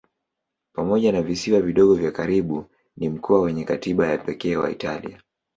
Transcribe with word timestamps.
Pamoja 0.73 1.11
na 1.11 1.21
visiwa 1.21 1.61
vidogo 1.61 1.95
vya 1.95 2.11
karibu 2.11 2.65
ni 2.97 3.09
mkoa 3.09 3.41
wenye 3.41 3.63
katiba 3.63 4.07
ya 4.07 4.17
pekee 4.17 4.55
wa 4.55 4.71
Italia. 4.71 5.21